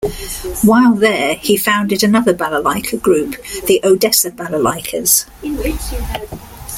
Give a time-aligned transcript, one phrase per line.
[0.63, 3.35] While there, he founded another balalaika group,
[3.67, 5.27] the Odessa Balalaikas.